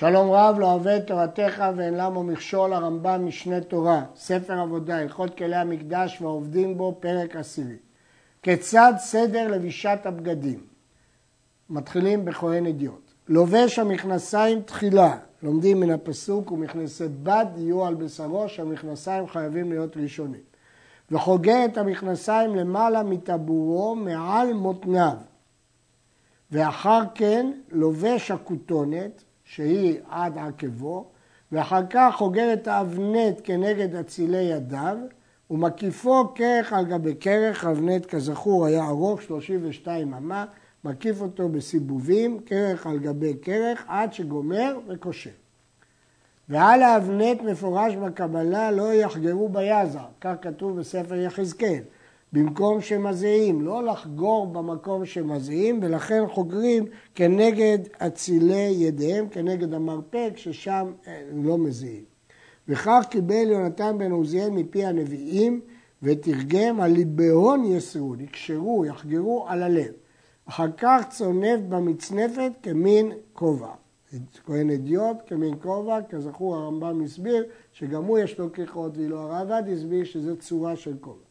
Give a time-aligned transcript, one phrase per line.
[0.00, 5.56] שלום רב לא אוהב תורתך ואין למה מכשול הרמב"ם משנה תורה, ספר עבודה, הלכות כלי
[5.56, 7.76] המקדש והעובדים בו, פרק עשירי.
[8.42, 10.60] כיצד סדר לבישת הבגדים?
[11.70, 13.12] מתחילים בכהן אדיוט.
[13.28, 20.42] לובש המכנסיים תחילה, לומדים מן הפסוק ומכנסי בד יהיו על בשרו שהמכנסיים חייבים להיות ראשונים.
[21.10, 25.16] וחוגר את המכנסיים למעלה מטבורו מעל מותניו.
[26.50, 31.04] ואחר כן לובש הכותונת שהיא עד עקבו,
[31.52, 34.96] ואחר כך חוגר את האבנט כנגד אצילי ידיו,
[35.50, 40.44] ומקיפו כרך על גבי כרך, אבנט כזכור היה ארוך 32 אמה,
[40.84, 45.30] מקיף אותו בסיבובים, כרך על גבי כרך, עד שגומר וקושר.
[46.48, 51.80] ועל האבנט מפורש בקבלה לא יחגרו ביזר, כך כתוב בספר יחזקאל.
[52.34, 56.84] במקום שמזיעים, לא לחגור במקום שמזיעים, ולכן חוגרים
[57.14, 62.04] כנגד אצילי ידיהם, כנגד המרפק, ששם הם לא מזיעים.
[62.68, 65.60] וכך קיבל יונתן בן עוזיאל מפי הנביאים,
[66.02, 69.92] ותרגם על ליבהון יסרו, יקשרו, יחגרו על הלב.
[70.48, 73.72] אחר כך צונף במצנפת כמין כובע.
[74.46, 80.04] כהן אדיוט כמין כובע, כזכור הרמב"ם הסביר שגם הוא יש לו כריכות ואילו הרעב"ד הסביר
[80.04, 81.23] שזה צורה של כובע.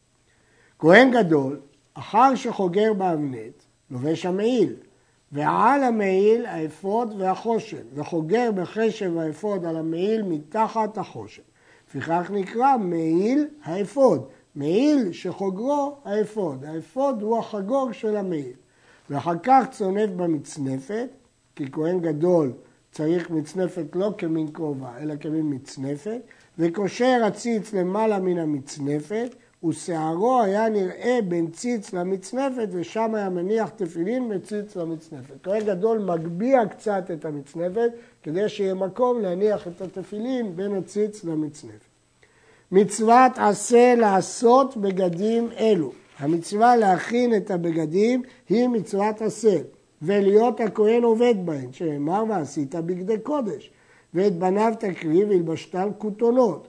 [0.78, 1.60] כהן גדול,
[1.94, 4.74] אחר שחוגר באבנט, לובש המעיל,
[5.32, 11.42] ועל המעיל האפוד והחושן, וחוגר בחשב האפוד על המעיל מתחת החושן.
[11.88, 16.64] לפיכך נקרא מעיל האפוד, מעיל שחוגרו האפוד.
[16.64, 18.52] האפוד הוא החגור של המעיל.
[19.10, 21.08] ואחר כך צונף במצנפת,
[21.56, 22.52] כי כהן גדול
[22.92, 26.20] צריך מצנפת לא כמין כובע, אלא כמין מצנפת,
[26.58, 29.34] וקושר הציץ למעלה מן המצנפת,
[29.64, 35.34] ושערו היה נראה בין ציץ למצנפת, ושם היה מניח תפילין וציץ למצנפת.
[35.42, 37.90] כהן גדול מגביה קצת את המצנפת,
[38.22, 41.94] כדי שיהיה מקום להניח את התפילין בין הציץ למצנפת.
[42.72, 45.92] מצוות עשה לעשות בגדים אלו.
[46.18, 49.56] המצווה להכין את הבגדים היא מצוות עשה,
[50.02, 53.70] ולהיות הכהן עובד בהן, שנאמר ועשית בגדי קודש,
[54.14, 56.68] ואת בניו תקריב וילבשתן כותונות.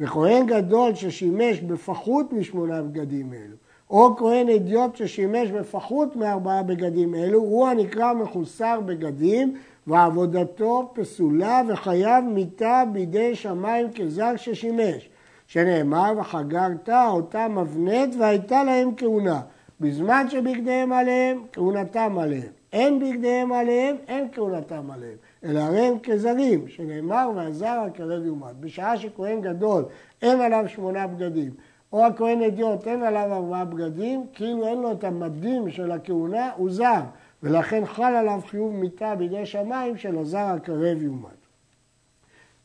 [0.00, 3.56] וכהן גדול ששימש בפחות משמונה בגדים אלו,
[3.90, 12.24] או כהן אדיוט ששימש בפחות מארבעה בגדים אלו, הוא הנקרא מחוסר בגדים ועבודתו פסולה וחייב
[12.24, 15.08] מיתה בידי שמיים כזר ששימש,
[15.46, 19.40] שנאמר וחגרת אותם אבנט והייתה להם כהונה,
[19.80, 22.52] בזמן שבגדיהם עליהם, כהונתם עליהם.
[22.72, 25.16] אין בגדיהם עליהם, אין כהונתם עליהם.
[25.44, 28.56] אלא הרי הם כזרים, שנאמר והזר הקרב יומת.
[28.60, 29.84] בשעה שכהן גדול
[30.22, 31.50] אין עליו שמונה בגדים,
[31.92, 36.70] או הכהן אדיוט אין עליו ארבעה בגדים, כאילו אין לו את המדים של הכהונה, הוא
[36.70, 37.00] זר,
[37.42, 41.46] ולכן חל עליו חיוב מיתה בידי שמיים של הזר הקרב יומת.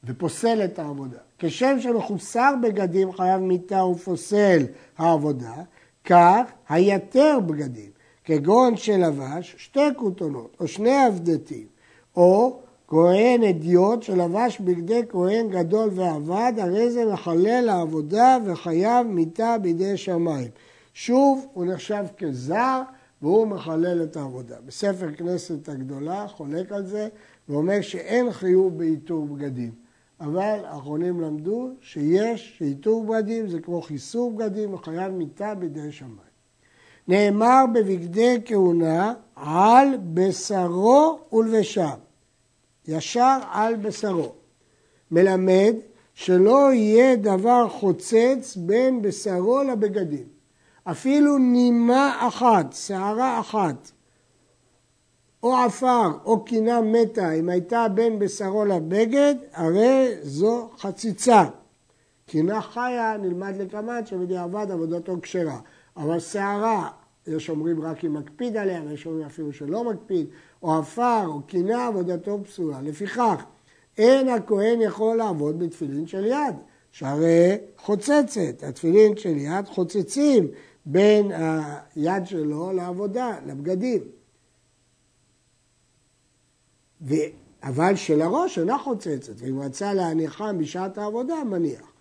[0.04, 1.18] ופוסל את העבודה.
[1.40, 4.64] כשם שמחוסר בגדים חייב מיתה ופוסל
[4.98, 5.54] העבודה,
[6.06, 7.92] כך היתר בגדים,
[8.24, 11.68] כגון שלבש שתי כותונות או שני אבדתים,
[12.16, 19.98] או כהן אדיוט שלבש בגדי כהן גדול ועבד, הרי זה מחלל העבודה וחייב מיתה בידי
[19.98, 20.50] שמיים.
[20.94, 22.82] שוב, הוא נחשב כזר
[23.22, 24.56] והוא מחלל את העבודה.
[24.66, 27.08] בספר כנסת הגדולה חולק על זה
[27.50, 29.72] ואומר שאין חיוב בעיטור בגדים.
[30.20, 36.31] אבל האחרונים למדו שיש, שעיטור בגדים זה כמו חיסור בגדים וחייב מיתה בידי שמיים.
[37.08, 41.98] נאמר בבגדי כהונה על בשרו ולבשם.
[42.88, 44.32] ישר על בשרו.
[45.12, 45.76] מלמד
[46.14, 50.26] שלא יהיה דבר חוצץ בין בשרו לבגדים.
[50.84, 53.92] אפילו נימה אחת, שערה אחת,
[55.44, 61.44] או עפר או קינה מתה, אם הייתה בין בשרו לבגד, הרי זו חציצה.
[62.26, 65.60] קינה חיה נלמד לקמץ שבדיעבד עבודתו כשרה.
[65.98, 66.90] אבל שערה,
[67.28, 70.28] יש אומרים רק אם מקפיד עליה, ויש אומרים אפילו שלא מקפיד,
[70.64, 72.82] או עפר או קינה, עבודתו פסולה.
[72.82, 73.44] לפיכך,
[73.98, 76.56] אין הכהן יכול לעבוד בתפילין של יד,
[76.92, 78.64] שהרי חוצצת.
[78.64, 80.48] התפילין של יד חוצצים
[80.86, 81.32] בין
[81.96, 84.02] היד שלו לעבודה, לבגדים.
[87.02, 87.14] ו...
[87.64, 91.92] אבל של הראש אינה חוצצת, ואם רצה להניחם בשעת העבודה, מניח.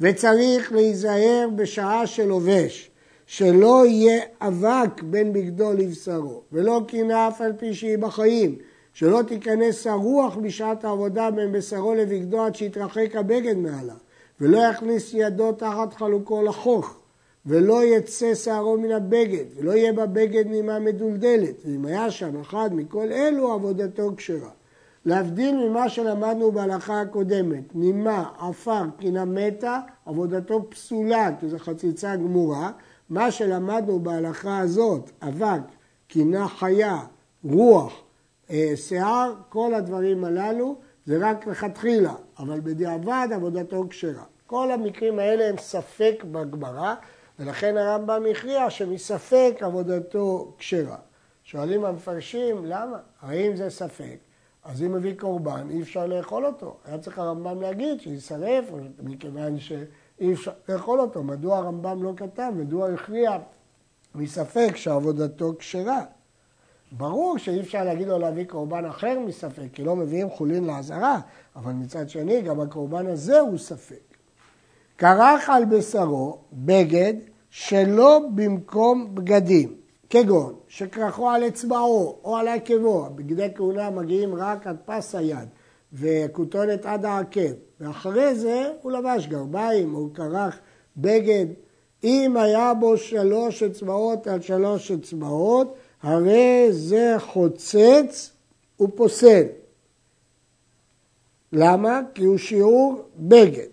[0.00, 2.90] וצריך להיזהר בשעה שלובש,
[3.32, 8.56] שלא יהיה אבק בין בגדו לבשרו, ולא קינה אף על פי שהיא בחיים,
[8.92, 13.96] שלא תיכנס הרוח בשעת העבודה בין בשרו לבגדו עד שיתרחק הבגד מעליו,
[14.40, 16.96] ולא יכניס ידו תחת חלוקו לחוך,
[17.46, 23.12] ולא יצא שערו מן הבגד, ולא יהיה בבגד נימה מדולדלת, ואם היה שם אחד מכל
[23.12, 24.50] אלו עבודתו כשרה.
[25.04, 32.70] להבדיל ממה שלמדנו בהלכה הקודמת, נימה, עפר, קינה מתה, עבודתו פסולה, כי זו חציצה גמורה.
[33.12, 35.60] מה שלמדנו בהלכה הזאת, אבק,
[36.06, 36.96] קינה חיה,
[37.44, 38.02] רוח,
[38.50, 40.76] אה, שיער, כל הדברים הללו
[41.06, 44.24] זה רק לכתחילה, אבל בדיעבד עבודתו כשרה.
[44.46, 46.94] כל המקרים האלה הם ספק בגמרא,
[47.38, 50.98] ולכן הרמב"ם הכריע שמספק עבודתו כשרה.
[51.44, 52.98] שואלים המפרשים, למה?
[53.20, 54.16] הרי אם זה ספק,
[54.64, 56.76] אז אם מביא קורבן, אי אפשר לאכול אותו.
[56.84, 58.64] היה צריך הרמב"ם להגיד שישרף,
[59.02, 59.58] מכיוון
[60.22, 61.22] שאי אפשר לאכול אותו.
[61.22, 62.52] מדוע הרמב"ם לא כתב?
[62.56, 63.38] מדוע הכריע
[64.14, 66.00] מספק שעבודתו כשרה?
[66.92, 71.20] ברור שאי אפשר להגיד לו להביא קורבן אחר מספק, כי לא מביאים חולין לעזרה,
[71.56, 74.16] אבל מצד שני גם הקורבן הזה הוא ספק.
[74.98, 77.14] כרך על בשרו בגד
[77.50, 79.74] שלא במקום בגדים,
[80.10, 85.48] כגון שכרכו על אצבעו או על עקבו, בגדי כהונה מגיעים רק עד פס היד
[85.92, 87.52] וכותונת עד העקב,
[87.82, 90.58] ואחרי זה הוא לבש גרביים או כרך
[90.96, 91.46] בגד.
[92.04, 98.30] אם היה בו שלוש אצבעות על שלוש אצבעות, הרי זה חוצץ
[98.80, 99.42] ופוסל.
[101.52, 102.00] למה?
[102.14, 103.68] כי הוא שיעור בגד.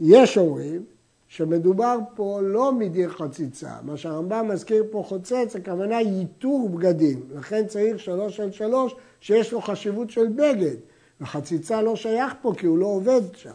[0.00, 0.84] יש אומרים
[1.28, 7.98] שמדובר פה לא מדיר חציצה, מה שהרמב"ם מזכיר פה חוצץ, הכוונה ייתור בגדים, לכן צריך
[8.00, 10.76] שלוש על שלוש שיש לו חשיבות של בגד,
[11.20, 13.50] וחציצה לא שייך פה כי הוא לא עובד שם.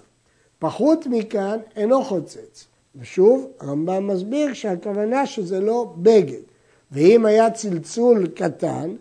[0.59, 2.67] פחות מכאן אינו חוצץ.
[2.95, 6.41] ושוב, הרמב"ם מסביר שהכוונה שזה לא בגד.
[6.91, 8.95] ואם היה צלצול קטן,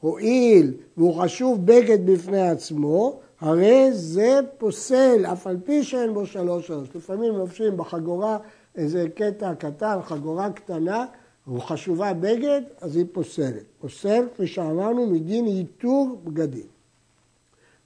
[0.00, 6.66] הואיל והוא חשוב בגד בפני עצמו, הרי זה פוסל, אף על פי שאין בו שלוש
[6.66, 6.88] שלוש.
[6.94, 8.38] לפעמים לובשים בחגורה
[8.76, 11.06] איזה קטע קטן, חגורה קטנה,
[11.54, 13.62] וחשובה בגד, אז היא פוסלת.
[13.80, 16.77] פוסל, כפי שאמרנו, מדין ייתור בגדים.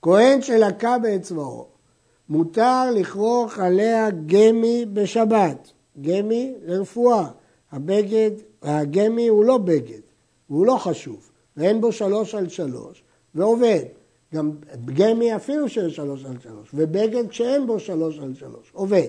[0.03, 1.67] כהן שלקה באצבעו,
[2.29, 5.71] מותר לכרוך עליה גמי בשבת.
[6.01, 7.27] גמי לרפואה.
[7.71, 10.01] הבגד, הגמי הוא לא בגד,
[10.47, 13.03] הוא לא חשוב, ואין בו שלוש על שלוש,
[13.35, 13.83] ועובד.
[14.33, 14.51] גם
[14.85, 19.07] גמי אפילו שיש שלוש על שלוש, ובגד שאין בו שלוש על שלוש, עובד.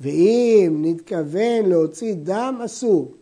[0.00, 3.12] ואם נתכוון להוציא דם, אסור.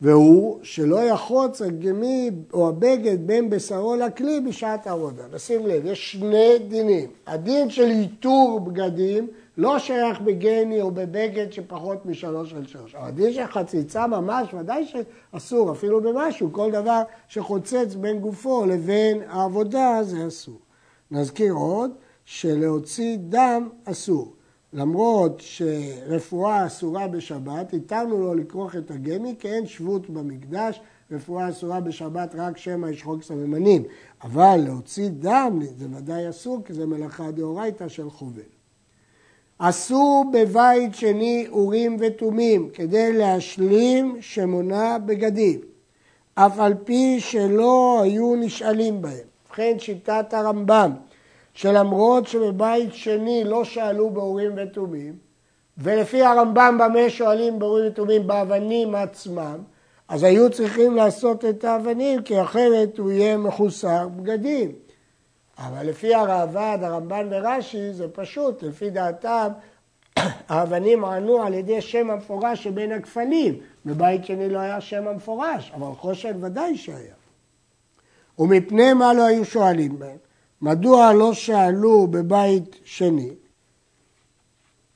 [0.00, 5.22] והוא שלא יחוץ הגמי או הבגד בין בשרו לכלי בשעת העבודה.
[5.32, 7.10] נשים לב, יש שני דינים.
[7.26, 12.94] הדין של איתור בגדים לא שייך בגני או בבגד שפחות משלוש על שלוש.
[12.94, 19.22] אבל הדין של חציצה ממש, ודאי שאסור, אפילו במשהו, כל דבר שחוצץ בין גופו לבין
[19.28, 20.58] העבודה זה אסור.
[21.10, 21.90] נזכיר עוד
[22.24, 24.32] שלהוציא דם אסור.
[24.72, 30.80] למרות שרפואה אסורה בשבת, התרנו לו לכרוך את הגמי כי אין שבות במקדש,
[31.10, 33.82] רפואה אסורה בשבת רק שמא יש חוק סממנים.
[34.22, 38.42] אבל להוציא דם זה ודאי אסור כי זה מלאכה דאורייתא של חובל.
[39.58, 45.60] אסור בבית שני אורים ותומים כדי להשלים שמונה בגדים,
[46.34, 49.30] אף על פי שלא היו נשאלים בהם.
[49.46, 50.92] ובכן שיטת הרמב"ם,
[51.60, 55.14] שלמרות שבבית שני לא שאלו באורים ותומים,
[55.78, 58.26] ולפי הרמב"ם במה שואלים באורים ותומים?
[58.26, 59.58] באבנים עצמם,
[60.08, 64.72] אז היו צריכים לעשות את האבנים, כי אחרת הוא יהיה מחוסר בגדים.
[65.58, 69.48] אבל לפי הראב"ד, הרמב"ן ורש"י, זה פשוט, לפי דעתם,
[70.48, 73.58] האבנים ענו על ידי שם המפורש שבין הגפנים.
[73.86, 77.14] בבית שני לא היה שם המפורש, אבל חושן ודאי שהיה.
[78.38, 80.29] ומפני מה לא היו שואלים בהם?
[80.62, 83.30] מדוע לא שאלו בבית שני?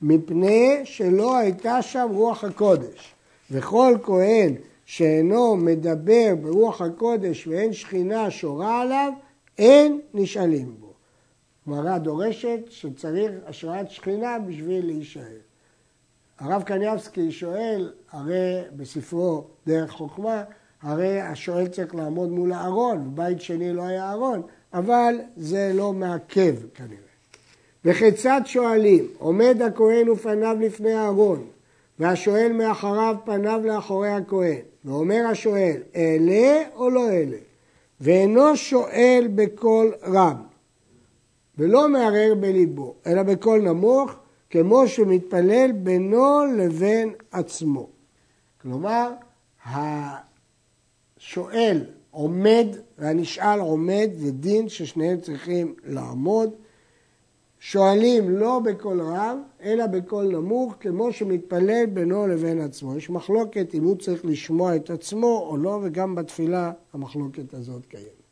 [0.01, 3.13] מפני שלא הייתה שם רוח הקודש.
[3.51, 4.55] וכל כהן
[4.85, 9.13] שאינו מדבר ברוח הקודש ואין שכינה שורה עליו,
[9.57, 10.93] אין נשאלים בו.
[11.67, 15.37] גמרא דורשת שצריך השראת שכינה בשביל להישאל.
[16.39, 20.43] הרב קניאבסקי שואל, הרי בספרו דרך חוכמה,
[20.81, 24.41] הרי השואל צריך לעמוד מול הארון, בית שני לא היה ארון,
[24.75, 26.99] אבל זה לא מעכב כנראה.
[27.85, 31.47] וכיצד שואלים, עומד הכהן ופניו לפני הארון,
[31.99, 37.37] והשואל מאחריו פניו לאחורי הכהן, ואומר השואל, אעלה או לא אעלה?
[38.01, 40.35] ואינו שואל בקול רם,
[41.57, 44.11] ולא מערער בליבו, אלא בקול נמוך,
[44.49, 47.89] כמו שמתפלל בינו לבין עצמו.
[48.61, 49.11] כלומר,
[49.65, 50.25] השואל
[52.15, 52.67] עומד
[52.97, 56.49] והנשאל עומד, זה דין ששניהם צריכים לעמוד.
[57.59, 62.97] שואלים לא בקול רב, אלא בקול נמוך, כמו שמתפלל בינו לבין עצמו.
[62.97, 68.25] יש מחלוקת אם הוא צריך לשמוע את עצמו או לא, וגם בתפילה המחלוקת הזאת קיימת.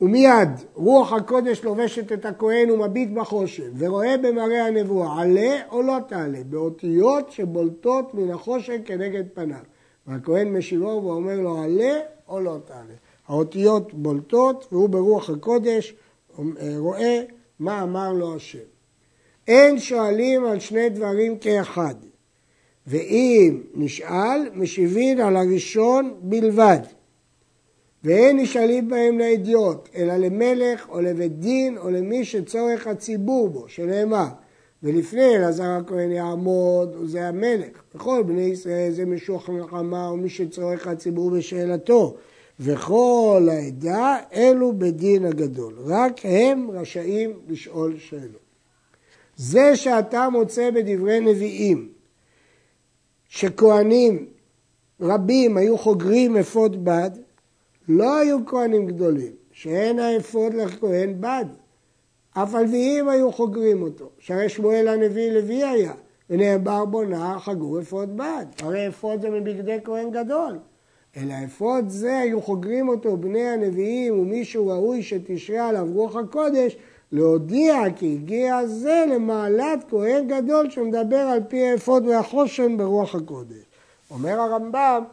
[0.00, 6.44] ומיד רוח הקודש לובשת את הכהן ומביט בחושן ורואה במראה הנבואה עלה או לא תעלה
[6.44, 9.75] באותיות שבולטות מן החושן כנגד פניו
[10.06, 12.94] והכהן משיבו ואומר לו עלה או לא תעלה.
[13.28, 15.94] האותיות בולטות והוא ברוח הקודש
[16.76, 17.22] רואה
[17.58, 18.58] מה אמר לו השם.
[19.48, 21.94] אין שואלים על שני דברים כאחד
[22.86, 26.80] ואם נשאל משיבים על הראשון בלבד
[28.04, 34.26] ואין נשאלים בהם לאדיוט, אלא למלך או לבית דין או למי שצורך הציבור בו, שנאמר,
[34.82, 37.82] ולפני אלעזר הכהן יעמוד, וזה המלך.
[37.94, 42.16] וכל בני ישראל זה משוח מלחמה או מי שצורך הציבור בשאלתו.
[42.60, 45.74] וכל העדה אלו בדין הגדול.
[45.84, 48.46] רק הם רשאים לשאול שאלות.
[49.36, 51.88] זה שאתה מוצא בדברי נביאים
[53.28, 54.26] שכהנים
[55.00, 57.10] רבים היו חוגרים אפוד בד,
[57.88, 61.44] לא היו כהנים גדולים, שאין האפוד לכהן בד.
[62.42, 65.92] אף הלוויים היו חוגרים אותו, שהרי שמואל הנביא לוי היה,
[66.30, 68.46] ונאמר בו נער חגור אפוד בד.
[68.62, 70.58] הרי אפוד זה מבגדי כהן גדול.
[71.16, 76.76] אלא אפוד זה היו חוגרים אותו בני הנביאים ומי שהוא ראוי שתשרה עליו רוח הקודש
[77.12, 83.64] להודיע כי הגיע זה למעלת כהן גדול שמדבר על פי האפוד והחושן ברוח הקודש.
[84.10, 85.04] אומר הרמב"ם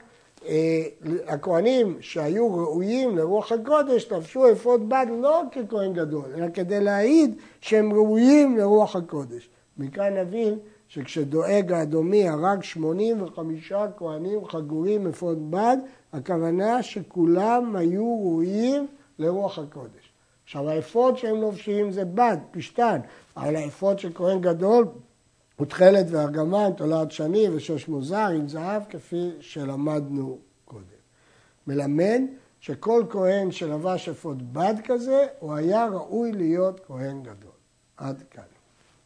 [1.28, 7.94] הכהנים שהיו ראויים לרוח הקודש לבשו אפוד בד לא ככהן גדול, אלא כדי להעיד שהם
[7.94, 9.50] ראויים לרוח הקודש.
[9.78, 15.78] מכאן נבין שכשדואג האדומי הרג 85 כהנים חגורים אפוד בד,
[16.14, 18.88] הכוונה שכולם היו ראויים
[19.20, 20.14] לרוח הקודש.
[20.44, 23.00] עכשיו האפוד שהם לובשים זה בד, פשטן,
[23.38, 24.86] אבל האפוד של כהן גדול
[25.60, 30.84] ותכלת וארגמן, תולעת שני ושש מוזר עם זהב, כפי שלמדנו קודם.
[31.68, 32.22] מלמד
[32.60, 37.52] שכל כהן שלבש אפוד בד כזה, הוא היה ראוי להיות כהן גדול.
[37.98, 38.53] עד כאן.